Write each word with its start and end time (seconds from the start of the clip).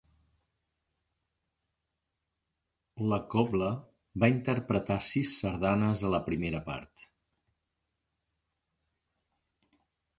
La 3.13 3.19
cobla 3.35 3.69
va 4.23 4.31
interpretar 4.33 4.99
sis 5.11 5.37
sardanes 5.43 6.07
a 6.09 6.13
la 6.17 6.25
primera 6.33 6.65
part. 6.73 7.09